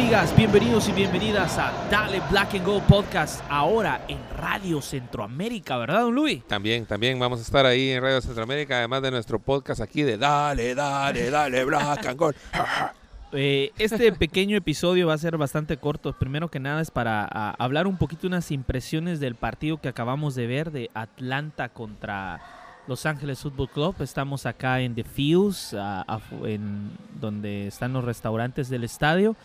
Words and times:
amigas, 0.00 0.34
bienvenidos 0.34 0.88
y 0.88 0.92
bienvenidas 0.92 1.58
a 1.58 1.70
Dale 1.90 2.22
Black 2.30 2.54
and 2.54 2.64
Gold 2.64 2.84
Podcast, 2.84 3.42
ahora 3.50 4.00
en 4.08 4.16
Radio 4.34 4.80
Centroamérica, 4.80 5.76
¿verdad, 5.76 6.00
don 6.00 6.14
Luis? 6.14 6.42
También, 6.46 6.86
también 6.86 7.18
vamos 7.18 7.38
a 7.38 7.42
estar 7.42 7.66
ahí 7.66 7.90
en 7.90 8.02
Radio 8.02 8.22
Centroamérica, 8.22 8.78
además 8.78 9.02
de 9.02 9.10
nuestro 9.10 9.38
podcast 9.38 9.82
aquí 9.82 10.02
de 10.02 10.16
Dale, 10.16 10.74
Dale, 10.74 11.28
Dale 11.28 11.64
Black 11.66 12.06
and 12.06 12.18
Gold. 12.18 12.36
Eh, 13.32 13.70
este 13.78 14.10
pequeño 14.10 14.56
episodio 14.56 15.06
va 15.06 15.14
a 15.14 15.18
ser 15.18 15.36
bastante 15.36 15.76
corto. 15.76 16.12
Primero 16.14 16.48
que 16.48 16.58
nada 16.58 16.80
es 16.80 16.90
para 16.90 17.24
a, 17.30 17.50
hablar 17.62 17.86
un 17.86 17.96
poquito 17.96 18.26
unas 18.26 18.50
impresiones 18.50 19.20
del 19.20 19.36
partido 19.36 19.80
que 19.80 19.86
acabamos 19.88 20.34
de 20.34 20.48
ver 20.48 20.72
de 20.72 20.90
Atlanta 20.94 21.68
contra 21.68 22.40
Los 22.88 23.06
Ángeles 23.06 23.38
Football 23.38 23.68
Club. 23.68 23.94
Estamos 24.00 24.46
acá 24.46 24.80
en 24.80 24.96
The 24.96 25.04
Fields, 25.04 25.74
a- 25.74 26.00
a- 26.08 26.20
en 26.42 26.90
donde 27.20 27.68
están 27.68 27.92
los 27.92 28.02
restaurantes 28.04 28.68
del 28.68 28.82
estadio. 28.82 29.36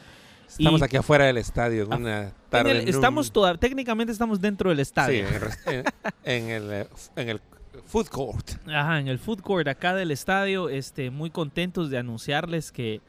Estamos 0.48 0.82
Y- 0.82 0.84
aquí 0.84 0.98
afuera 0.98 1.26
del 1.26 1.38
estadio 1.38 1.84
en 1.84 1.94
una 1.94 2.32
tarde. 2.50 2.82
en 2.84 2.88
estamos 2.88 3.32
toda- 3.32 3.58
técnicamente 3.58 4.12
estamos 4.14 4.40
dentro 4.40 4.70
del 4.70 4.78
Sí, 4.78 4.82
estadio. 4.84 5.26
en- 5.66 5.84
en 6.24 6.50
el, 6.50 6.74
eh, 6.74 6.88
en 7.16 7.30
el 7.30 7.42
food 7.88 8.08
court. 8.08 8.52
Ajá, 8.68 9.00
en 9.00 9.08
el 9.08 9.20
food 9.20 9.42
court 9.42 9.68
acá 9.68 9.94
del 9.94 10.12
estadio, 10.12 10.70
este, 10.70 11.10
muy 11.10 11.30
contentos 11.30 11.90
de 11.90 11.98
anunciarles 11.98 12.72
que 12.72 13.02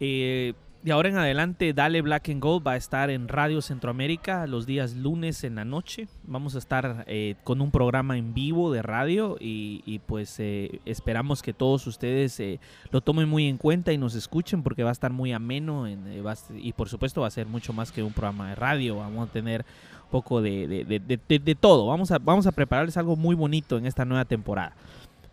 eh, 0.00 0.54
de 0.82 0.92
ahora 0.92 1.10
en 1.10 1.18
adelante 1.18 1.74
Dale 1.74 2.00
Black 2.00 2.30
and 2.30 2.40
Gold 2.42 2.66
va 2.66 2.72
a 2.72 2.76
estar 2.76 3.10
en 3.10 3.28
Radio 3.28 3.60
Centroamérica 3.60 4.46
los 4.46 4.64
días 4.64 4.94
lunes 4.94 5.44
en 5.44 5.56
la 5.56 5.64
noche. 5.66 6.08
Vamos 6.24 6.54
a 6.54 6.58
estar 6.58 7.04
eh, 7.06 7.34
con 7.44 7.60
un 7.60 7.70
programa 7.70 8.16
en 8.16 8.32
vivo 8.32 8.72
de 8.72 8.80
radio 8.80 9.36
y, 9.38 10.00
pues 10.06 10.36
eh, 10.40 10.80
esperamos 10.86 11.42
que 11.42 11.52
todos 11.52 11.86
ustedes 11.86 12.40
eh, 12.40 12.60
lo 12.90 13.02
tomen 13.02 13.28
muy 13.28 13.46
en 13.46 13.58
cuenta 13.58 13.92
y 13.92 13.98
nos 13.98 14.14
escuchen 14.14 14.62
porque 14.62 14.82
va 14.82 14.88
a 14.88 14.92
estar 14.92 15.12
muy 15.12 15.32
ameno 15.32 15.86
en- 15.86 16.02
eh, 16.08 16.22
y 16.56 16.72
por 16.72 16.88
supuesto 16.88 17.20
va 17.20 17.26
a 17.26 17.30
ser 17.30 17.46
mucho 17.46 17.74
más 17.74 17.92
que 17.92 18.02
un 18.02 18.12
programa 18.14 18.48
de 18.48 18.54
radio. 18.54 18.96
Vamos 18.96 19.28
a 19.28 19.32
tener 19.32 19.66
un 20.04 20.10
poco 20.10 20.40
de- 20.40 20.66
de- 20.66 20.98
de- 20.98 21.38
de 21.38 21.54
todo. 21.54 21.86
Vamos 21.88 22.10
a, 22.10 22.18
vamos 22.18 22.46
a 22.46 22.52
prepararles 22.52 22.96
algo 22.96 23.16
muy 23.16 23.34
bonito 23.34 23.76
en 23.76 23.84
esta 23.84 24.06
nueva 24.06 24.24
temporada. 24.24 24.74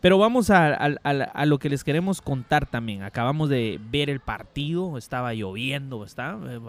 Pero 0.02 0.18
vamos 0.18 0.50
a, 0.50 0.68
a- 0.74 0.96
a- 1.04 1.10
a 1.12 1.46
lo 1.46 1.58
que 1.60 1.70
les 1.70 1.84
queremos 1.84 2.22
contar 2.22 2.66
también. 2.70 3.04
Acabamos 3.04 3.50
de 3.50 3.80
ver 3.90 4.10
el 4.10 4.20
partido, 4.20 4.98
estaba 4.98 5.34
lloviendo, 5.34 6.04
está, 6.04 6.38
eh, 6.48 6.60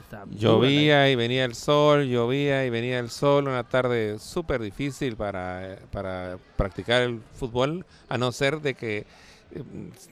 está 0.00 0.24
Llovía 0.30 1.08
y 1.10 1.14
venía 1.14 1.44
el 1.44 1.54
sol, 1.54 2.06
llovía 2.08 2.66
y 2.66 2.70
venía 2.70 2.98
el 2.98 3.10
sol, 3.10 3.46
una 3.48 3.62
tarde 3.64 4.18
súper 4.18 4.60
difícil 4.60 5.16
para, 5.16 5.78
para 5.92 6.38
practicar 6.56 7.02
el 7.02 7.20
fútbol, 7.34 7.86
a 8.08 8.18
no 8.18 8.32
ser 8.32 8.60
de 8.60 8.74
que 8.74 9.06
eh, 9.52 9.62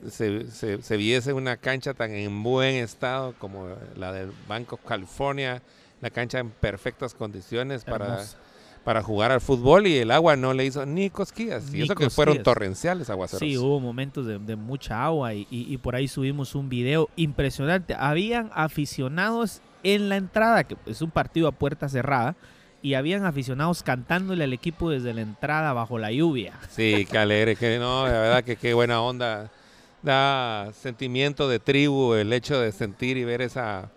se, 0.08 0.48
se- 0.50 0.83
se 0.83 0.96
viese 0.96 1.33
una 1.33 1.56
cancha 1.56 1.94
tan 1.94 2.12
en 2.12 2.42
buen 2.44 2.77
estado 2.77 3.34
como 3.38 3.68
la 3.96 4.12
del 4.12 4.30
Bank 4.46 4.72
of 4.74 4.80
California, 4.86 5.62
la 6.00 6.10
cancha 6.10 6.38
en 6.38 6.50
perfectas 6.50 7.12
condiciones 7.14 7.84
para, 7.84 8.06
Hermosa. 8.06 8.38
Para 8.84 9.02
jugar 9.02 9.30
al 9.30 9.41
fútbol 9.41 9.86
y 9.86 9.98
el 9.98 10.11
agua 10.11 10.34
no 10.36 10.52
le 10.55 10.64
hizo 10.64 10.84
ni 10.86 11.08
cosquillas. 11.11 11.70
Ni 11.70 11.78
y 11.78 11.83
eso 11.83 11.94
que 11.94 12.11
fueron 12.11 12.42
torrenciales 12.42 13.08
aguaceros. 13.11 13.39
Sí, 13.41 13.56
hubo 13.56 13.78
momentos 13.78 14.27
de, 14.27 14.39
de 14.39 14.56
mucha 14.56 15.05
agua 15.05 15.34
y, 15.34 15.47
y- 15.50 15.72
y 15.72 15.77
por 15.78 15.94
ahí 15.94 16.08
subimos 16.08 16.55
un 16.55 16.69
video 16.69 17.08
impresionante. 17.16 17.94
Habían 17.97 18.50
aficionados 18.55 19.61
en 19.84 20.08
la 20.08 20.17
entrada, 20.17 20.64
que 20.64 20.77
es 20.86 21.01
un 21.02 21.11
partido 21.11 21.48
a 21.48 21.52
puerta 21.52 21.89
cerrada, 21.89 22.34
y 22.83 22.95
habían 22.95 23.24
aficionados 23.24 23.84
cantándole 23.84 24.42
al 24.42 24.52
equipo 24.52 24.90
desde 24.90 25.14
la 25.14 25.20
entrada 25.20 25.73
bajo 25.73 25.98
la 25.98 26.11
lluvia. 26.11 26.55
Sí, 26.68 27.07
qué 27.11 27.18
alegre, 27.18 27.55
que 27.55 27.78
no, 27.78 28.07
la 28.07 28.12
verdad 28.12 28.45
que 28.45 28.57
qué 28.57 28.74
buena 28.74 29.01
onda. 29.01 29.51
Da 30.02 30.73
sentimiento 30.73 31.48
de 31.48 31.61
tribu 31.61 32.14
el 32.14 32.33
hecho 32.33 32.58
de 32.61 32.73
sentir 32.73 33.17
y 33.17 33.24
ver 33.24 33.40
esa, 33.40 33.90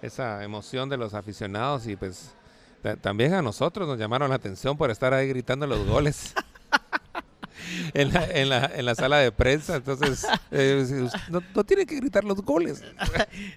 esa 0.00 0.42
emoción 0.42 0.88
de 0.88 0.96
los 0.96 1.12
aficionados 1.12 1.86
y 1.86 1.96
pues 1.96 2.34
también 3.00 3.34
a 3.34 3.42
nosotros 3.42 3.86
nos 3.88 3.98
llamaron 3.98 4.30
la 4.30 4.36
atención 4.36 4.76
por 4.76 4.90
estar 4.90 5.12
ahí 5.14 5.28
gritando 5.28 5.66
los 5.66 5.86
goles. 5.86 6.34
En 7.94 8.12
la, 8.12 8.24
en, 8.24 8.48
la, 8.48 8.70
en 8.74 8.84
la 8.84 8.94
sala 8.94 9.18
de 9.18 9.32
prensa, 9.32 9.76
entonces 9.76 10.26
eh, 10.50 11.08
no, 11.28 11.42
no 11.54 11.64
tiene 11.64 11.86
que 11.86 11.96
gritar 11.96 12.24
los 12.24 12.42
goles. 12.42 12.82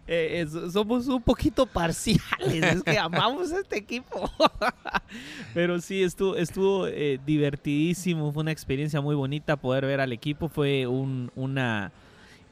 Eh, 0.07 0.45
eh, 0.45 0.69
somos 0.72 1.07
un 1.07 1.22
poquito 1.22 1.66
parciales, 1.66 2.22
es 2.39 2.84
que 2.84 2.97
amamos 2.97 3.51
a 3.51 3.59
este 3.59 3.78
equipo. 3.78 4.29
Pero 5.53 5.79
sí, 5.79 6.03
estuvo, 6.03 6.35
estuvo 6.35 6.88
eh, 6.88 7.19
divertidísimo, 7.25 8.31
fue 8.31 8.41
una 8.41 8.51
experiencia 8.51 9.01
muy 9.01 9.16
bonita 9.16 9.55
poder 9.55 9.85
ver 9.85 10.01
al 10.01 10.11
equipo, 10.11 10.50
fue 10.50 10.85
un, 10.88 11.31
una, 11.35 11.91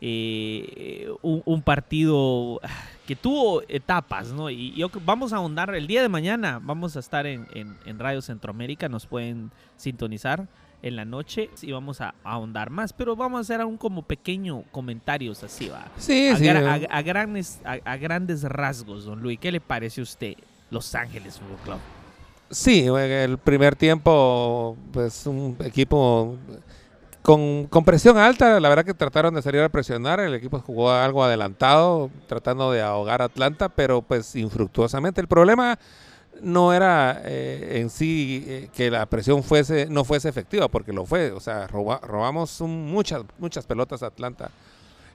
eh, 0.01 1.09
un, 1.21 1.41
un 1.45 1.61
partido 1.61 2.59
que 3.07 3.15
tuvo 3.15 3.61
etapas, 3.67 4.29
¿no? 4.31 4.49
Y 4.49 4.73
yo, 4.73 4.89
vamos 5.05 5.31
a 5.31 5.37
ahondar, 5.37 5.73
el 5.75 5.85
día 5.87 6.01
de 6.01 6.09
mañana 6.09 6.59
vamos 6.61 6.95
a 6.95 6.99
estar 6.99 7.25
en, 7.27 7.47
en- 7.53 7.77
en 7.85 7.99
Radio 7.99 8.21
Centroamérica, 8.21 8.89
nos 8.89 9.05
pueden 9.05 9.51
sintonizar 9.77 10.47
en 10.83 10.95
la 10.95 11.05
noche 11.05 11.51
y 11.61 11.71
vamos 11.71 12.01
a 12.01 12.15
ahondar 12.23 12.71
más, 12.71 12.91
pero 12.93 13.15
vamos 13.15 13.37
a 13.37 13.41
hacer 13.41 13.61
aún 13.61 13.77
como 13.77 14.01
pequeño 14.01 14.63
comentarios 14.71 15.43
así, 15.43 15.69
va 15.69 15.85
Sí, 15.97 16.29
a, 16.29 16.35
sí. 16.37 16.45
gra- 16.45 16.87
a- 16.89 16.97
a 16.97 17.01
grandes, 17.03 17.61
a, 17.63 17.73
a 17.85 17.97
grandes 17.97 18.41
rasgos, 18.43 19.05
don 19.05 19.21
Luis, 19.21 19.37
¿qué 19.39 19.51
le 19.51 19.61
parece 19.61 20.01
a 20.01 20.03
usted 20.03 20.33
Los 20.71 20.95
Ángeles 20.95 21.37
Fútbol 21.39 21.57
Club? 21.63 21.79
Sí, 22.49 22.85
en 22.87 22.95
el 22.97 23.37
primer 23.37 23.75
tiempo, 23.75 24.75
pues 24.91 25.25
un 25.27 25.55
equipo 25.63 26.35
con, 27.21 27.67
con 27.67 27.85
presión 27.85 28.17
alta, 28.17 28.59
la 28.59 28.69
verdad 28.69 28.83
que 28.85 28.93
trataron 28.93 29.33
de 29.35 29.41
salir 29.41 29.61
a 29.61 29.69
presionar, 29.69 30.19
el 30.19 30.33
equipo 30.33 30.59
jugó 30.59 30.91
algo 30.91 31.23
adelantado, 31.23 32.09
tratando 32.27 32.71
de 32.71 32.81
ahogar 32.81 33.21
a 33.21 33.25
Atlanta, 33.25 33.69
pero 33.69 34.01
pues 34.01 34.35
infructuosamente. 34.35 35.21
El 35.21 35.27
problema 35.27 35.77
no 36.41 36.73
era 36.73 37.21
eh, 37.23 37.79
en 37.79 37.91
sí 37.91 38.43
eh, 38.47 38.69
que 38.73 38.89
la 38.89 39.05
presión 39.05 39.43
fuese 39.43 39.85
no 39.87 40.03
fuese 40.03 40.29
efectiva, 40.29 40.67
porque 40.67 40.93
lo 40.93 41.05
fue, 41.05 41.31
o 41.31 41.39
sea, 41.39 41.67
roba- 41.67 41.99
robamos 42.01 42.59
un- 42.61 42.91
muchas, 42.91 43.21
muchas 43.37 43.65
pelotas 43.67 44.01
a 44.01 44.07
Atlanta. 44.07 44.49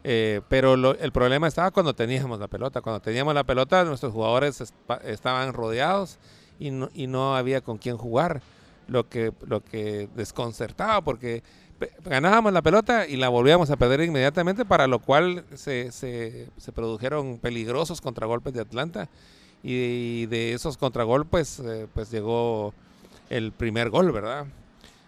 Eh, 0.04 0.40
pero 0.48 0.76
lo- 0.76 0.96
el 0.96 1.10
problema 1.10 1.48
estaba 1.48 1.72
cuando 1.72 1.92
teníamos 1.94 2.38
la 2.38 2.46
pelota. 2.46 2.80
Cuando 2.80 3.00
teníamos 3.00 3.34
la 3.34 3.42
pelota, 3.42 3.82
nuestros 3.84 4.12
jugadores 4.12 4.62
estaban 5.04 5.52
rodeados 5.52 6.18
y 6.60 6.70
no, 6.70 6.88
y 6.94 7.08
no 7.08 7.34
había 7.36 7.60
con 7.60 7.78
quién 7.78 7.96
jugar, 7.96 8.40
lo 8.88 9.08
que, 9.08 9.32
lo 9.47 9.62
que 9.64 10.08
desconcertaba 10.14 11.00
porque 11.02 11.42
ganábamos 12.04 12.52
la 12.52 12.62
pelota 12.62 13.06
y 13.06 13.16
la 13.16 13.28
volvíamos 13.28 13.70
a 13.70 13.76
perder 13.76 14.00
inmediatamente, 14.00 14.64
para 14.64 14.86
lo 14.86 14.98
cual 15.00 15.44
se, 15.54 15.92
se- 15.92 16.48
se 16.56 16.72
produjeron 16.72 17.38
peligrosos 17.38 18.00
contragolpes 18.00 18.54
de 18.54 18.60
Atlanta 18.62 19.08
y 19.62 20.26
de 20.26 20.52
esos 20.54 20.76
contragolpes 20.76 21.58
eh, 21.60 21.86
pues 21.92 22.10
llegó 22.10 22.72
el 23.28 23.52
primer 23.52 23.91
gol, 23.91 24.12
¿verdad? 24.12 24.47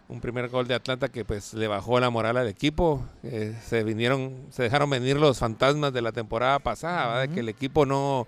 Un 0.09 0.21
primer 0.21 0.49
gol 0.49 0.67
de 0.67 0.75
Atlanta 0.75 1.09
que 1.11 1.25
pues 1.25 1.55
le 1.55 1.69
bajó 1.69 2.01
la 2.01 2.11
moral 2.11 2.37
al 2.39 2.49
equipo, 2.49 3.03
eh, 3.23 3.55
se 3.65 3.85
vinieron, 3.85 4.35
se 4.51 4.63
dejaron 4.63 4.89
venir 4.91 5.17
los 5.19 5.39
fantasmas 5.39 5.93
de 5.93 6.03
la 6.03 6.13
temporada 6.13 6.59
pasada, 6.59 7.07
¿verdad? 7.07 7.21
De 7.29 7.35
que 7.35 7.41
el 7.41 7.49
equipo 7.51 7.87
no, 7.87 8.27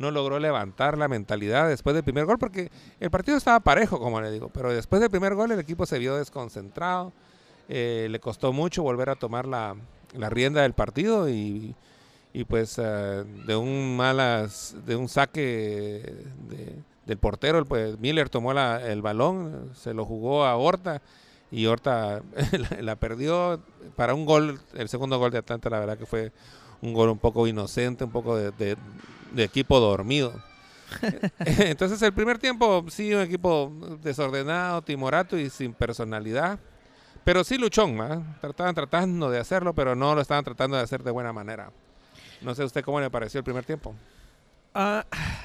no 0.00 0.10
logró 0.10 0.38
levantar 0.40 0.98
la 0.98 1.06
mentalidad 1.08 1.68
después 1.68 1.94
del 1.94 2.02
primer 2.02 2.24
gol, 2.24 2.38
porque 2.38 2.70
el 2.98 3.10
partido 3.10 3.36
estaba 3.36 3.60
parejo, 3.60 4.00
como 4.00 4.20
le 4.20 4.30
digo, 4.32 4.48
pero 4.48 4.72
después 4.72 5.00
del 5.00 5.10
primer 5.10 5.34
gol 5.34 5.52
el 5.52 5.60
equipo 5.60 5.86
se 5.86 5.98
vio 5.98 6.16
desconcentrado, 6.16 7.12
eh, 7.68 8.08
le 8.10 8.18
costó 8.18 8.52
mucho 8.52 8.82
volver 8.82 9.10
a 9.10 9.14
tomar 9.16 9.46
la, 9.46 9.76
la 10.14 10.30
rienda 10.30 10.62
del 10.62 10.72
partido 10.72 11.28
y, 11.28 11.74
y 12.32 12.44
pues 12.44 12.76
eh, 12.82 13.24
de 13.46 13.54
un 13.56 13.96
malas, 13.96 14.74
de 14.86 14.96
un 14.96 15.08
saque 15.08 16.02
de- 16.48 16.74
del 17.06 17.18
portero, 17.18 17.64
pues 17.64 17.98
Miller 17.98 18.28
tomó 18.28 18.52
la- 18.54 18.84
el 18.86 19.02
balón, 19.02 19.70
se 19.74 19.92
lo 19.94 20.04
jugó 20.04 20.44
a 20.44 20.56
Horta 20.56 21.02
y 21.50 21.66
Horta 21.66 22.22
la, 22.80 22.96
perdió 22.96 23.60
para 23.96 24.14
un 24.14 24.24
gol, 24.24 24.60
el 24.74 24.88
segundo 24.88 25.18
gol 25.18 25.30
de 25.30 25.38
Atlanta, 25.38 25.68
la 25.70 25.80
verdad 25.80 25.98
que 25.98 26.06
fue 26.06 26.32
un 26.82 26.94
gol 26.94 27.08
un 27.10 27.18
poco 27.18 27.46
inocente, 27.46 28.04
un 28.04 28.10
poco 28.12 28.36
de- 28.36 28.76
de 29.32 29.44
equipo 29.44 29.78
dormido. 29.80 30.32
Entonces 31.44 32.00
el 32.02 32.12
primer 32.12 32.38
tiempo 32.38 32.84
sí 32.88 33.14
un 33.14 33.20
equipo 33.22 33.72
desordenado, 34.02 34.82
timorato 34.82 35.38
y 35.38 35.48
sin 35.50 35.72
personalidad, 35.72 36.58
pero 37.24 37.44
sí 37.44 37.58
luchón, 37.58 37.98
¿va? 37.98 38.22
Trataban 38.40 38.74
tratando 38.74 39.30
de 39.30 39.38
hacerlo, 39.38 39.72
pero 39.74 39.94
no 39.94 40.14
lo 40.14 40.20
estaban 40.20 40.44
tratando 40.44 40.76
de 40.76 40.82
hacer 40.82 41.02
de 41.02 41.10
buena 41.10 41.32
manera. 41.32 41.70
No 42.40 42.54
sé 42.54 42.64
usted 42.64 42.82
cómo 42.84 43.00
le 43.00 43.10
pareció 43.10 43.38
el 43.38 43.44
primer 43.44 43.64
tiempo. 43.64 43.94
Ah, 44.74 45.04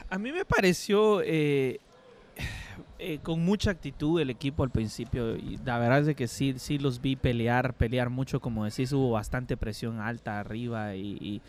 a 0.10 0.18
mí 0.18 0.32
me 0.32 0.46
pareció 0.46 1.22
eh, 1.22 1.80
eh, 3.00 3.20
con 3.22 3.44
mucha 3.44 3.72
actitud 3.72 4.20
el 4.22 4.30
equipo 4.30 4.64
al 4.64 4.70
principio. 4.70 5.36
La 5.66 5.78
verdad 5.80 6.08
es 6.08 6.16
que 6.16 6.28
sí, 6.28 6.56
sí 6.58 6.78
los 6.80 7.02
vi 7.02 7.16
pelear, 7.16 7.74
pelear 7.74 8.10
mucho, 8.10 8.40
como 8.40 8.66
decís, 8.66 8.92
hubo 8.94 9.12
bastante 9.12 9.58
presión 9.58 10.00
alta 10.00 10.40
arriba 10.40 10.96
y- 10.96 11.42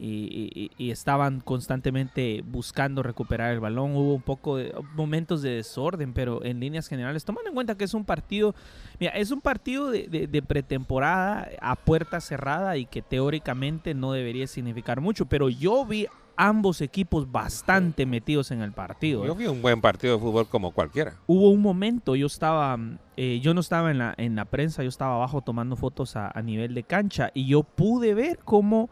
y- 0.00 0.50
y- 0.54 0.70
y 0.86 0.90
estaban 0.90 1.40
constantemente 1.40 2.42
buscando 2.46 3.02
recuperar 3.02 3.52
el 3.52 3.60
balón. 3.60 3.94
Hubo 3.94 4.14
un 4.14 4.22
poco 4.22 4.56
de 4.56 4.74
momentos 4.94 5.42
de 5.42 5.50
desorden, 5.50 6.12
pero 6.14 6.44
en 6.44 6.60
líneas 6.60 6.88
generales, 6.88 7.24
tomando 7.24 7.48
en 7.50 7.54
cuenta 7.54 7.76
que 7.76 7.84
es 7.84 7.94
un 7.94 8.04
partido, 8.04 8.54
mira, 8.98 9.12
es 9.12 9.30
un 9.30 9.40
partido 9.40 9.90
de, 9.90 10.08
de- 10.08 10.26
de 10.26 10.42
pretemporada 10.42 11.48
a 11.60 11.76
puerta 11.76 12.20
cerrada 12.20 12.76
y 12.76 12.86
que 12.86 13.02
teóricamente 13.02 13.94
no 13.94 14.12
debería 14.12 14.46
significar 14.46 15.00
mucho, 15.00 15.26
pero 15.26 15.48
yo 15.48 15.84
vi 15.84 16.06
ambos 16.36 16.80
equipos 16.80 17.30
bastante 17.30 18.06
metidos 18.06 18.50
en 18.50 18.62
el 18.62 18.72
partido. 18.72 19.26
Yo 19.26 19.32
¿eh? 19.32 19.36
vi 19.36 19.46
un 19.46 19.60
buen 19.60 19.82
partido 19.82 20.14
de 20.14 20.20
fútbol 20.22 20.48
como 20.48 20.70
cualquiera. 20.70 21.16
Hubo 21.26 21.50
un 21.50 21.60
momento, 21.60 22.16
yo 22.16 22.26
estaba, 22.26 22.78
eh, 23.18 23.40
yo 23.42 23.52
no 23.52 23.60
estaba 23.60 23.90
en 23.90 23.98
la, 23.98 24.14
en 24.16 24.36
la 24.36 24.46
prensa, 24.46 24.82
yo 24.82 24.88
estaba 24.88 25.16
abajo 25.16 25.42
tomando 25.42 25.76
fotos 25.76 26.16
a, 26.16 26.30
a 26.34 26.40
nivel 26.40 26.72
de 26.74 26.82
cancha 26.84 27.30
y 27.34 27.46
yo 27.46 27.62
pude 27.62 28.14
ver 28.14 28.38
cómo 28.42 28.88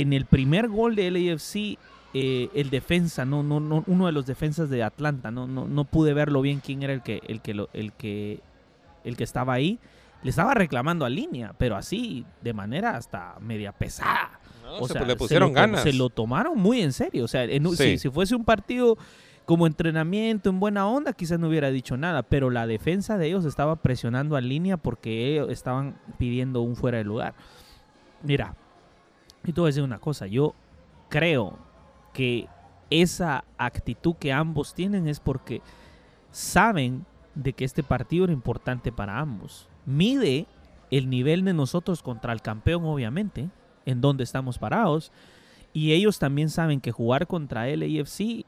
en 0.00 0.12
el 0.12 0.24
primer 0.26 0.68
gol 0.68 0.94
de 0.96 1.10
LAFC 1.10 1.78
eh, 2.14 2.48
el 2.54 2.70
defensa, 2.70 3.24
no, 3.24 3.42
no, 3.42 3.60
no, 3.60 3.84
uno 3.86 4.06
de 4.06 4.12
los 4.12 4.24
defensas 4.26 4.70
de 4.70 4.82
Atlanta, 4.82 5.30
no, 5.30 5.46
no, 5.46 5.66
no 5.68 5.84
pude 5.84 6.14
verlo 6.14 6.40
bien 6.40 6.60
quién 6.64 6.82
era 6.82 6.92
el 6.94 7.02
que, 7.02 7.20
el 7.28 7.40
que, 7.42 7.52
lo- 7.54 7.68
el 7.74 7.92
que, 7.92 8.40
el 9.04 9.16
que 9.16 9.24
estaba 9.24 9.52
ahí. 9.52 9.78
Le 10.22 10.30
estaba 10.30 10.54
reclamando 10.54 11.04
a 11.04 11.10
línea, 11.10 11.52
pero 11.58 11.76
así 11.76 12.24
de 12.42 12.52
manera 12.54 12.96
hasta 12.96 13.36
media 13.40 13.70
pesada. 13.72 14.40
No, 14.64 14.78
O 14.78 14.86
se- 14.88 14.94
sea, 14.94 15.02
le 15.02 15.10
se 15.10 15.16
pusieron 15.16 15.50
lo 15.50 15.54
ganas. 15.54 15.82
Se 15.82 15.92
lo 15.92 16.08
tomaron 16.08 16.58
muy 16.58 16.80
en 16.80 16.92
serio. 16.92 17.24
O 17.24 17.28
sea, 17.28 17.44
en 17.44 17.66
un- 17.66 17.76
Sí. 17.76 17.84
si, 17.92 17.98
si 17.98 18.08
fuese 18.10 18.34
un 18.34 18.44
partido 18.44 18.96
como 19.44 19.66
entrenamiento 19.66 20.48
en 20.48 20.58
buena 20.58 20.88
onda, 20.88 21.12
quizás 21.12 21.38
no 21.38 21.48
hubiera 21.48 21.70
dicho 21.70 21.96
nada. 21.98 22.22
Pero 22.22 22.48
la 22.50 22.66
defensa 22.66 23.18
de 23.18 23.26
ellos 23.28 23.44
estaba 23.44 23.76
presionando 23.76 24.34
a 24.36 24.40
línea 24.40 24.76
porque 24.78 25.34
ellos 25.34 25.50
estaban 25.50 25.96
pidiendo 26.18 26.62
un 26.62 26.74
fuera 26.76 26.98
de 26.98 27.04
lugar. 27.04 27.34
Mira, 28.22 28.56
y 29.46 29.52
te 29.52 29.60
voy 29.60 29.68
a 29.68 29.70
decir 29.70 29.82
una 29.82 29.98
cosa. 29.98 30.26
Yo 30.26 30.54
creo 31.08 31.58
que 32.12 32.48
esa 32.90 33.44
actitud 33.58 34.16
que 34.16 34.32
ambos 34.32 34.74
tienen 34.74 35.08
es 35.08 35.20
porque 35.20 35.62
saben 36.30 37.06
de 37.34 37.52
que 37.52 37.64
este 37.64 37.82
partido 37.82 38.24
era 38.24 38.32
importante 38.32 38.92
para 38.92 39.18
ambos. 39.18 39.68
Mide 39.84 40.46
el 40.90 41.10
nivel 41.10 41.44
de 41.44 41.52
nosotros 41.52 42.02
contra 42.02 42.32
el 42.32 42.42
campeón, 42.42 42.84
obviamente, 42.84 43.50
en 43.84 44.00
donde 44.00 44.24
estamos 44.24 44.58
parados. 44.58 45.12
Y 45.72 45.92
ellos 45.92 46.18
también 46.18 46.48
saben 46.48 46.80
que 46.80 46.92
jugar 46.92 47.26
contra 47.26 47.66
LAFC 47.66 48.44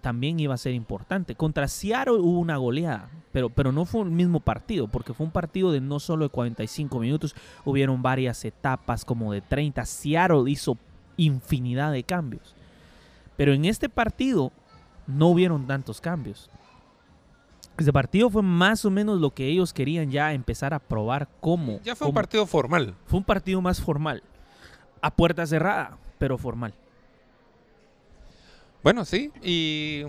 también 0.00 0.38
iba 0.40 0.54
a 0.54 0.58
ser 0.58 0.74
importante. 0.74 1.34
Contra 1.34 1.68
Seattle 1.68 2.14
hubo 2.14 2.38
una 2.38 2.56
goleada, 2.56 3.10
pero, 3.32 3.50
pero 3.50 3.72
no 3.72 3.84
fue 3.84 4.02
el 4.02 4.10
mismo 4.10 4.40
partido, 4.40 4.88
porque 4.88 5.14
fue 5.14 5.26
un 5.26 5.32
partido 5.32 5.72
de 5.72 5.80
no 5.80 6.00
solo 6.00 6.24
de 6.24 6.30
45 6.30 6.98
minutos, 7.00 7.34
hubieron 7.64 8.02
varias 8.02 8.44
etapas 8.44 9.04
como 9.04 9.32
de 9.32 9.40
30. 9.40 9.84
Seattle 9.84 10.50
hizo 10.50 10.76
infinidad 11.16 11.92
de 11.92 12.04
cambios. 12.04 12.54
Pero 13.36 13.52
en 13.52 13.64
este 13.64 13.88
partido 13.88 14.52
no 15.06 15.28
hubieron 15.28 15.66
tantos 15.66 16.00
cambios. 16.00 16.50
Este 17.76 17.92
partido 17.92 18.28
fue 18.28 18.42
más 18.42 18.84
o 18.84 18.90
menos 18.90 19.20
lo 19.20 19.30
que 19.30 19.46
ellos 19.46 19.72
querían 19.72 20.10
ya 20.10 20.32
empezar 20.32 20.74
a 20.74 20.80
probar 20.80 21.28
cómo. 21.40 21.80
Ya 21.84 21.94
fue 21.94 22.08
un 22.08 22.14
partido 22.14 22.44
formal. 22.44 22.94
fue 23.06 23.18
un 23.18 23.24
partido 23.24 23.60
más 23.60 23.80
formal. 23.80 24.22
A 25.00 25.14
puerta 25.14 25.46
cerrada, 25.46 25.96
pero 26.18 26.36
formal. 26.38 26.74
Bueno, 28.82 29.04
sí, 29.04 29.30
y 29.42 30.04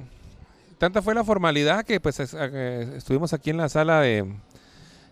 tanta 0.77 1.01
fue 1.01 1.15
la 1.15 1.23
formalidad 1.23 1.83
que 1.85 1.99
pues 1.99 2.19
es- 2.19 2.35
eh, 2.39 2.93
estuvimos 2.95 3.33
aquí 3.33 3.49
en 3.49 3.57
la 3.57 3.69
sala 3.69 4.01
de, 4.01 4.31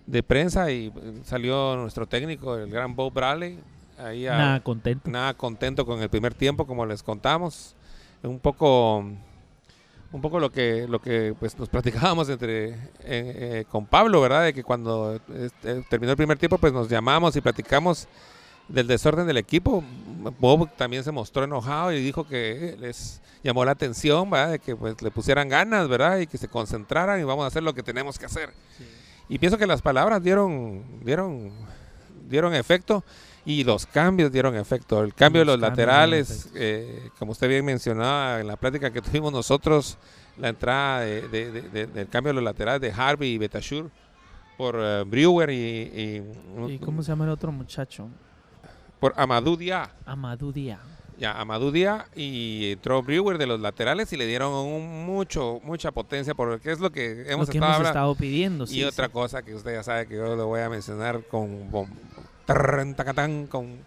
de 0.05 0.23
prensa 0.23 0.71
y 0.71 0.87
eh, 0.95 1.21
salió 1.23 1.75
nuestro 1.75 2.05
técnico, 2.07 2.55
el 2.55 2.69
gran 2.69 2.95
Bob 2.95 3.13
Bradley, 3.13 3.59
ahí 3.97 4.27
a- 4.27 4.37
Nada 4.37 4.59
contento. 4.61 5.09
nada 5.09 5.33
contento 5.33 5.85
con 5.85 6.01
el 6.01 6.09
primer 6.09 6.33
tiempo, 6.33 6.65
como 6.67 6.85
les 6.85 7.01
contamos. 7.03 7.75
Un 8.23 8.39
poco, 8.39 8.97
un 8.99 10.21
poco 10.21 10.39
lo 10.39 10.51
que, 10.51 10.87
lo 10.87 10.99
que 10.99 11.35
pues, 11.39 11.57
nos 11.59 11.69
platicábamos 11.69 12.29
entre, 12.29 12.69
eh, 12.69 12.77
eh, 13.03 13.65
con 13.69 13.85
Pablo, 13.85 14.21
¿verdad? 14.21 14.43
De 14.45 14.53
que 14.53 14.63
cuando 14.63 15.19
este, 15.35 15.81
terminó 15.89 16.11
el 16.11 16.17
primer 16.17 16.37
tiempo, 16.37 16.57
pues 16.57 16.73
nos 16.73 16.89
llamamos 16.89 17.35
y 17.35 17.41
platicamos 17.41 18.07
del 18.67 18.87
desorden 18.87 19.27
del 19.27 19.37
equipo. 19.37 19.83
Bob 20.39 20.69
también 20.75 21.03
se 21.03 21.11
mostró 21.11 21.43
enojado 21.43 21.91
y 21.93 22.01
dijo 22.03 22.27
que 22.27 22.75
les 22.79 23.21
llamó 23.43 23.63
la 23.63 23.71
atención, 23.71 24.29
¿verdad? 24.29 24.51
De 24.51 24.59
que 24.59 24.75
pues, 24.75 25.01
le 25.01 25.11
pusieran 25.11 25.47
ganas, 25.47 25.87
¿verdad? 25.87 26.17
Y 26.19 26.27
que 26.27 26.37
se 26.37 26.47
concentraran 26.47 27.19
y 27.19 27.23
vamos 27.23 27.43
a 27.45 27.47
hacer 27.47 27.63
lo 27.63 27.73
que 27.73 27.83
tenemos 27.83 28.17
que 28.19 28.25
hacer. 28.25 28.49
Y 29.29 29.37
pienso 29.39 29.57
que 29.57 29.67
las 29.67 29.81
palabras 29.81 30.21
dieron, 30.23 30.83
dieron, 31.03 31.51
dieron 32.29 32.53
efecto 32.55 33.03
y 33.45 33.63
los 33.63 33.85
cambios 33.85 34.31
dieron 34.31 34.55
efecto. 34.55 35.01
El 35.03 35.13
cambio 35.13 35.45
Los 35.45 35.53
de 35.55 35.61
los 35.61 35.69
laterales, 35.69 36.49
eh, 36.55 37.09
como 37.19 37.31
usted 37.31 37.47
bien 37.47 37.63
mencionaba 37.63 38.41
en 38.41 38.47
la 38.47 38.57
plática 38.57 38.91
que 38.91 39.01
tuvimos 39.01 39.31
nosotros, 39.31 39.97
la 40.37 40.49
entrada 40.49 41.01
de- 41.01 41.27
de- 41.29 41.51
de- 41.51 41.61
de- 41.69 41.87
del 41.87 42.09
cambio 42.09 42.29
de 42.31 42.35
los 42.35 42.43
laterales 42.43 42.81
de 42.81 42.91
Harvey 42.91 43.33
y 43.33 43.37
Betashur 43.37 43.89
por 44.57 44.75
eh, 44.77 45.03
Brewer 45.05 45.49
y, 45.49 45.53
y- 45.55 46.71
¿Y 46.73 46.79
cómo 46.79 47.01
se 47.01 47.09
llama 47.09 47.23
el 47.25 47.31
otro 47.31 47.51
muchacho? 47.51 48.09
Por 48.99 49.13
Amadou 49.17 49.55
Dia. 49.57 49.89
Amadou 50.05 50.51
Dia. 50.51 50.79
Ya, 51.19 51.31
Amadou 51.39 51.71
Dia 51.71 52.05
y 52.15 52.73
entró 52.73 53.01
Brewer 53.01 53.39
de 53.39 53.47
los 53.47 53.59
laterales 53.59 54.13
y 54.13 54.17
le 54.17 54.27
dieron 54.27 54.53
un 54.53 55.05
mucho, 55.05 55.59
mucha 55.63 55.91
potencia 55.91 56.35
porque 56.35 56.71
es 56.71 56.79
lo 56.79 56.91
que 56.91 57.23
Lo 57.25 57.31
hemos 57.31 57.49
que 57.49 57.57
estado 57.57 57.75
hemos 57.75 57.87
estado 57.87 58.15
pidiendo. 58.15 58.63
Y 58.65 58.67
sí, 58.67 58.83
otra 58.83 59.07
sí. 59.07 59.11
cosa 59.13 59.41
que 59.41 59.55
usted 59.55 59.73
ya 59.73 59.81
sabe 59.83 60.07
que 60.07 60.15
yo 60.15 60.35
lo 60.35 60.45
voy 60.45 60.61
a 60.61 60.69
mencionar 60.69 61.23
con 61.23 61.71
bom- 61.71 61.89
tacatán, 62.95 63.47
con 63.47 63.77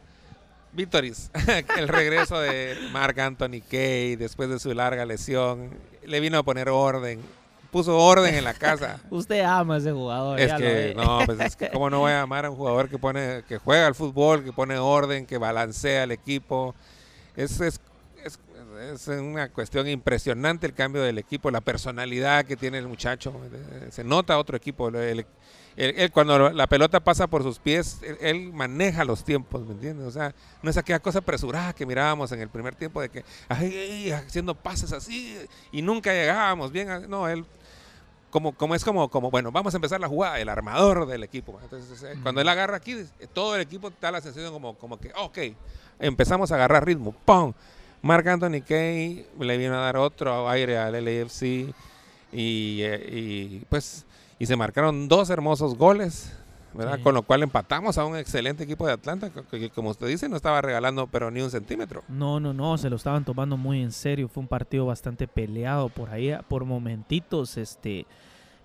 Víctoris, 0.73 1.31
el 1.79 1.89
regreso 1.89 2.39
de 2.41 2.77
Mark 2.93 3.19
Anthony 3.21 3.61
Kay 3.69 4.17
después 4.17 4.49
de 4.49 4.59
su 4.59 4.73
larga 4.75 5.05
lesión, 5.05 5.71
le 6.07 6.21
vino 6.21 6.39
a 6.39 6.43
poner 6.43 6.69
orden, 6.69 7.21
puso 7.71 7.97
orden 7.97 8.35
en 8.35 8.45
la 8.45 8.55
casa. 8.55 9.01
Usted 9.11 9.41
ama 9.41 9.75
a 9.75 9.79
ese 9.79 9.93
jugador. 9.93 10.39
Es 10.41 10.49
ya 10.49 10.57
que, 10.57 10.95
no, 10.97 11.21
pues 11.27 11.41
es 11.41 11.57
que 11.57 11.71
cómo 11.71 11.89
no 11.91 12.01
voy 12.01 12.13
a 12.13 12.23
amar 12.23 12.45
a 12.47 12.51
un 12.51 12.57
jugador 12.57 12.89
que 12.89 12.99
pone, 12.99 13.43
que 13.49 13.59
juega 13.59 13.87
al 13.87 13.95
fútbol, 13.95 14.45
que 14.45 14.53
pone 14.53 14.77
orden, 14.79 15.27
que 15.27 15.39
balancea 15.39 16.03
al 16.05 16.11
equipo. 16.13 16.75
Es, 17.37 17.61
es, 17.61 17.81
es, 18.25 18.39
es 18.81 19.09
una 19.09 19.49
cuestión 19.51 19.89
impresionante 19.89 20.67
el 20.67 20.75
cambio 20.75 21.03
del 21.03 21.19
equipo, 21.19 21.51
la 21.51 21.61
personalidad 21.61 22.45
que 22.45 22.57
tiene 22.57 22.79
el 22.79 22.89
muchacho. 22.89 23.33
Se 23.91 24.05
nota 24.05 24.39
otro 24.39 24.57
equipo. 24.57 24.89
el- 24.89 24.97
el- 24.97 25.27
él, 25.77 25.95
él 25.97 26.11
cuando 26.11 26.51
la 26.51 26.67
pelota 26.67 26.99
pasa 26.99 27.29
por 27.29 27.45
sus 27.45 27.61
pies, 27.61 28.01
él, 28.03 28.17
él 28.21 28.53
maneja 28.53 29.05
los 29.05 29.25
tiempos, 29.25 29.65
¿me 29.65 29.73
entiendes? 29.73 30.05
O 30.05 30.11
sea, 30.11 30.35
no 30.63 30.69
es 30.69 30.77
aquella 30.77 30.99
cosa 30.99 31.21
apresurada 31.21 31.73
que 31.73 31.87
mirábamos 31.87 32.33
en 32.33 32.41
el 32.41 32.49
primer 32.49 32.75
tiempo 32.75 33.01
de 33.01 33.09
que 33.09 33.25
ay, 33.49 33.73
ay, 33.75 34.11
haciendo 34.11 34.55
pases 34.57 34.93
así 34.93 35.39
y 35.71 35.81
nunca 35.81 36.13
llegábamos 36.13 36.73
bien. 36.73 37.09
No, 37.09 37.29
él 37.29 37.47
como, 38.31 38.53
como 38.53 38.75
es 38.75 38.85
como, 38.85 39.09
como, 39.09 39.31
bueno, 39.31 39.53
vamos 39.53 39.75
a 39.75 39.77
empezar 39.77 40.01
la 40.01 40.09
jugada, 40.09 40.41
el 40.41 40.49
armador 40.49 41.07
del 41.07 41.23
equipo. 41.23 41.59
Entonces, 41.63 42.03
eh, 42.03 42.19
cuando 42.23 42.41
él 42.41 42.49
agarra 42.49 42.77
aquí, 42.77 42.97
todo 43.33 43.55
el 43.57 43.63
equipo 43.63 43.93
da 44.01 44.11
la 44.11 44.21
sensación 44.21 44.53
como, 44.53 44.75
como 44.77 44.99
que, 44.99 45.13
ok, 45.17 45.39
empezamos 45.99 46.53
a 46.53 46.55
agarrar 46.55 46.87
ritmo. 46.87 47.15
¡Pum! 47.25 47.53
Mark 48.03 48.27
Anthony 48.29 48.63
Kay 48.67 49.27
le 49.39 49.59
vino 49.59 49.75
a 49.75 49.81
dar 49.81 49.97
otro 49.97 50.49
aire 50.49 50.79
al 50.79 51.05
LAFC 51.05 51.43
y, 52.33 52.81
eh, 52.83 53.09
y, 53.13 53.59
pues 53.69 54.07
y 54.39 54.47
se 54.47 54.57
marcaron 54.57 55.07
dos 55.07 55.29
hermosos 55.29 55.77
goles, 55.77 56.33
¿verdad? 56.75 56.97
Sí. 56.97 57.03
Con 57.03 57.15
lo 57.15 57.23
cual 57.23 57.43
empatamos 57.43 57.99
a 57.99 58.05
un 58.05 58.17
excelente 58.17 58.65
equipo 58.65 58.87
de 58.87 58.93
Atlanta 58.93 59.31
que, 59.31 59.43
que, 59.59 59.71
como 59.71 59.91
usted 59.91 60.07
dice 60.07 60.29
no 60.29 60.37
estaba 60.37 60.61
regalando 60.61 61.07
pero 61.07 61.31
ni 61.31 61.41
un 61.41 61.51
centímetro. 61.51 62.03
No, 62.09 62.41
no, 62.41 62.53
no, 62.53 62.79
se 62.79 62.91
lo 62.91 62.97
estaban 62.97 63.25
tomando 63.25 63.57
muy 63.57 63.83
en 63.83 63.93
serio. 63.93 64.29
Fue 64.29 64.43
un 64.43 64.49
partido 64.49 64.87
bastante 64.87 65.27
peleado 65.29 65.89
por 65.89 66.11
ahí. 66.11 66.33
Por 66.49 66.65
momentitos, 66.65 67.57
este, 67.57 68.07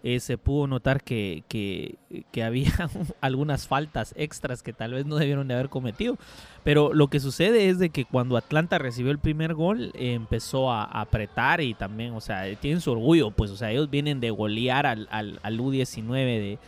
eh, 0.03 0.19
se 0.19 0.38
pudo 0.38 0.67
notar 0.67 1.01
que, 1.01 1.43
que, 1.47 1.95
que 2.31 2.43
había 2.43 2.71
algunas 3.21 3.67
faltas 3.67 4.13
extras 4.15 4.62
que 4.62 4.71
tal 4.71 4.93
vez 4.93 5.07
no 5.07 5.15
debieron 5.15 5.47
de 5.47 5.55
haber 5.55 5.69
cometido. 5.69 6.17
Pero 6.63 6.93
lo 6.93 7.07
que 7.07 7.19
sucede 7.19 7.69
es 7.69 7.79
de 7.79 7.89
que 7.89 8.05
cuando 8.05 8.38
Atlanta 8.38 8.77
recibió 8.77 9.12
el 9.12 9.17
primer 9.17 9.55
gol, 9.55 9.91
eh, 9.95 10.13
empezó 10.13 10.71
a, 10.71 10.83
a 10.83 11.01
apretar 11.01 11.59
y 11.62 11.74
también, 11.74 12.13
o 12.13 12.21
sea, 12.21 12.43
tienen 12.57 12.81
su 12.81 12.91
orgullo, 12.91 13.31
pues, 13.31 13.50
o 13.50 13.57
sea, 13.57 13.71
ellos 13.71 13.89
vienen 13.89 14.19
de 14.19 14.29
golear 14.29 14.85
al, 14.85 15.07
al, 15.09 15.39
al 15.41 15.59
U19 15.59 16.07
de, 16.13 16.59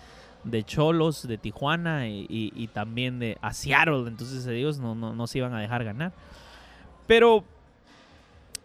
de 0.44 0.64
Cholos, 0.64 1.28
de 1.28 1.38
Tijuana 1.38 2.08
y, 2.08 2.70
también 2.74 3.20
de 3.20 3.38
a 3.42 3.54
Seattle, 3.54 4.08
entonces 4.08 4.46
ellos 4.48 4.80
no, 4.80 4.96
no, 4.96 5.14
no 5.14 5.28
se 5.28 5.40
iban 5.40 5.54
a 5.54 5.60
dejar 5.60 5.84
ganar. 5.84 6.14
Pero 7.06 7.44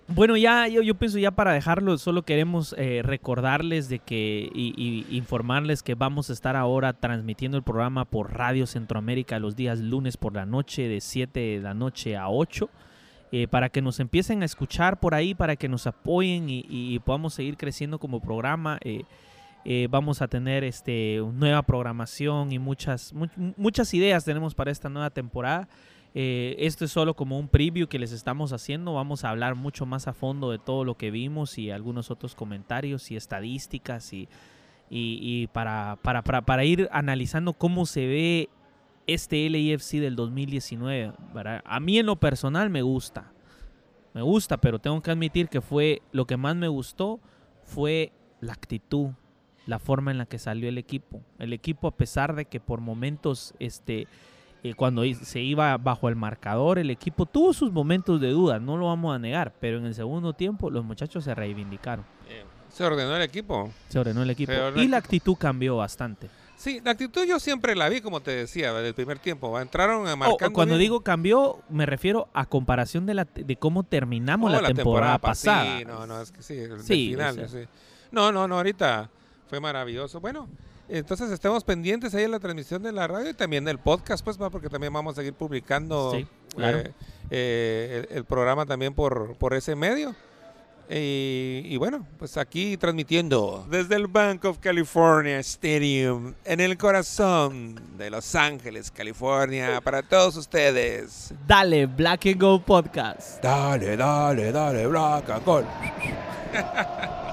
bueno, 0.09 0.37
ya 0.37 0.69
yo, 0.69 0.83
yo 0.83 0.95
pienso 0.95 1.19
ya 1.19 1.31
para 1.31 1.53
dejarlo, 1.53 1.97
solo 1.97 2.23
queremos 2.23 2.75
eh, 2.77 3.03
recordarles 3.05 3.89
de 3.89 3.99
que 3.99 4.51
y, 4.53 5.07
informarles 5.11 5.83
que 5.83 5.95
vamos 5.95 6.29
a 6.29 6.33
estar 6.33 6.57
ahora 6.57 6.93
transmitiendo 6.93 7.57
el 7.57 7.63
programa 7.63 8.05
por 8.05 8.35
Radio 8.35 8.67
Centroamérica 8.67 9.39
los 9.39 9.57
días 9.57 9.79
lunes 9.79 10.17
por 10.17 10.35
la 10.35 10.45
noche 10.45 10.89
de 10.89 11.01
7 11.01 11.41
de 11.41 11.61
la 11.61 11.75
noche 11.75 12.17
a 12.17 12.29
8. 12.29 12.69
eh, 13.35 13.49
para 13.49 13.71
que 13.71 13.81
nos 13.81 13.99
empiecen 14.01 14.43
a 14.43 14.45
escuchar 14.45 15.01
por 15.01 15.15
ahí, 15.15 15.35
para 15.35 15.57
que 15.57 15.69
nos 15.69 15.87
apoyen 15.87 16.51
y, 16.51 16.67
y 16.69 16.99
podamos 16.99 17.33
seguir 17.33 17.57
creciendo 17.57 17.99
como 17.99 18.21
programa. 18.21 18.79
eh, 18.83 19.05
eh, 19.65 19.87
vamos 19.91 20.23
a 20.23 20.29
tener 20.29 20.65
este 20.65 21.21
nueva 21.35 21.63
programación 21.63 22.53
y 22.53 22.59
muchas 22.59 23.13
mu- 23.13 23.27
muchas 23.57 23.93
ideas 23.95 24.25
tenemos 24.25 24.55
para 24.55 24.71
esta 24.71 24.89
nueva 24.89 25.11
temporada. 25.11 25.69
Eh, 26.15 26.57
esto 26.59 26.85
es 26.85 26.91
solo 26.93 27.15
como 27.15 27.39
un 27.39 27.49
preview 27.49 27.87
que 27.89 27.99
les 27.99 28.13
estamos 28.13 28.53
haciendo. 28.53 28.93
Vamos 28.95 29.25
a 29.25 29.31
hablar 29.31 29.55
mucho 29.55 29.87
más 29.87 30.09
a 30.09 30.13
fondo 30.13 30.51
de 30.51 30.59
todo 30.59 30.85
lo 30.85 30.97
que 30.97 31.11
vimos 31.11 31.57
y 31.59 31.71
algunos 31.71 32.11
otros 32.11 32.35
comentarios 32.35 33.11
y 33.11 33.17
estadísticas 33.17 34.13
y, 34.13 34.29
y, 34.91 35.47
para, 35.49 35.97
para, 36.03 36.23
para, 36.23 36.43
para 36.43 36.65
ir 36.65 36.89
analizando 36.93 37.55
cómo 37.55 37.87
se 37.87 38.07
ve 38.07 38.51
este 39.07 39.49
LAFC 39.49 40.01
del 40.01 40.17
2019. 40.17 41.13
¿verdad? 41.33 41.63
A 41.65 41.81
mí 41.81 41.99
en 41.99 42.05
lo 42.07 42.17
personal 42.17 42.69
me 42.69 42.83
gusta. 42.83 43.33
me 44.13 44.21
gusta, 44.21 44.59
pero 44.59 44.79
tengo 44.79 45.01
que 45.01 45.11
admitir 45.13 45.49
que 45.49 45.63
fue 45.63 46.03
lo 46.13 46.27
que 46.27 46.37
más 46.37 46.55
me 46.57 46.69
gustó 46.69 47.21
fue 47.65 48.13
la 48.43 48.53
actitud, 48.53 49.11
la 49.67 49.79
forma 49.79 50.11
en 50.11 50.19
la 50.19 50.27
que 50.27 50.39
salió 50.39 50.69
el 50.69 50.79
equipo. 50.79 51.21
El 51.39 51.53
equipo, 51.53 51.89
a 51.89 51.97
pesar 51.97 52.35
de 52.35 52.45
que 52.45 52.61
por 52.61 52.81
momentos, 52.81 53.55
este, 53.59 54.07
eh, 54.63 54.75
cuando 54.75 55.03
se 55.23 55.41
iba 55.41 55.77
bajo 55.77 56.09
el 56.09 56.17
marcador, 56.17 56.79
el 56.79 56.91
equipo 56.91 57.27
tuvo 57.27 57.53
sus 57.53 57.73
momentos 57.73 58.21
de 58.21 58.31
duda, 58.31 58.59
no 58.59 58.77
lo 58.77 58.87
vamos 58.87 59.15
a 59.15 59.19
negar, 59.19 59.55
pero 59.61 59.79
en 59.79 59.87
el 59.87 59.95
segundo 59.95 60.33
tiempo 60.33 60.71
los 60.71 60.85
muchachos 60.85 61.25
se 61.25 61.35
reivindicaron. 61.35 62.05
Se 62.73 62.85
ordenó 62.85 63.15
el 63.15 63.23
equipo. 63.23 63.71
Se 63.89 63.99
ordenó 63.99 64.23
el 64.23 64.31
equipo. 64.31 64.53
y 64.77 64.89
la 64.89 64.97
actitud 64.97 65.37
cambió 65.37 65.77
bastante. 65.77 66.31
Sí, 66.57 66.81
la 66.85 66.93
actitud 66.93 67.25
yo 67.25 67.41
siempre 67.41 67.75
la 67.75 67.89
vi, 67.89 68.01
como 68.01 68.21
te 68.21 68.31
decía, 68.31 68.73
del 68.73 68.95
primer 68.95 69.19
tiempo. 69.19 69.59
Entraron 69.61 70.07
a 70.07 70.15
marcar. 70.15 70.49
Oh, 70.49 70.53
cuando 70.53 70.79
digo 70.79 71.01
cambió, 71.01 71.61
me 71.69 71.87
refiero 71.87 72.29
a 72.33 72.47
comparación 72.47 73.05
de, 73.05 73.15
la, 73.15 73.25
de 73.25 73.57
cómo 73.57 73.83
terminamos 73.83 74.55
oh, 74.55 74.61
la, 74.61 74.73
temporada, 74.73 75.19
pasada. 75.19 75.79
Sí, 75.79 75.85
no, 75.85 76.07
no, 76.07 76.23
es 76.23 76.31
que 76.31 76.43
sí, 76.43 76.59
el 76.59 76.81
final. 76.81 77.49
sí. 77.49 77.65
No, 78.13 78.31
no, 78.31 78.47
no, 78.47 78.57
ahorita 78.59 79.11
fue 79.53 79.61
maravilloso. 79.61 80.19
Bueno, 80.19 80.49
entonces 80.89 81.31
estemos 81.31 81.63
pendientes 81.63 82.15
ahí 82.15 82.25
en 82.25 82.31
la 82.31 82.41
transmisión 82.41 82.83
de 82.83 82.91
la 82.91 83.07
radio 83.07 83.29
y 83.29 83.35
también 83.35 83.67
del 83.67 83.77
podcast, 83.77 84.25
pues, 84.25 84.39
porque 84.39 84.71
también 84.71 84.91
vamos 84.95 85.13
a 85.13 85.17
seguir 85.17 85.35
publicando 85.35 86.15
eh, 86.15 86.91
eh, 87.29 88.07
el, 88.13 88.25
programa 88.25 88.65
también 88.65 88.95
por, 88.95 89.37
por 89.37 89.53
ese 89.53 89.77
medio. 89.77 90.15
Y, 90.89 91.77
bueno, 91.77 92.07
pues 92.19 92.39
aquí 92.39 92.79
transmitiendo 92.79 93.67
desde 93.69 93.97
el 93.97 94.07
Bank 94.07 94.47
of 94.47 94.57
California 94.57 95.39
Stadium, 95.41 96.33
en 96.47 96.61
el 96.61 96.79
corazón 96.79 97.79
de 97.99 98.09
Los 98.09 98.35
Ángeles, 98.35 98.91
California, 98.91 99.83
para 99.83 100.03
todos 100.03 100.35
ustedes. 100.37 101.35
Dale, 101.47 101.85
Black 101.85 102.25
and 102.25 102.41
Gold 102.41 102.65
Podcast. 102.65 103.43
Dale, 103.43 103.99
dale, 103.99 104.51
dale, 104.51 104.87
Black 104.87 105.29
and 105.29 105.45
Gold. 105.45 105.67